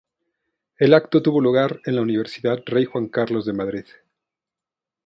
[0.79, 3.85] El acto tuvo lugar en la Universidad Rey Juan Carlos de Madrid.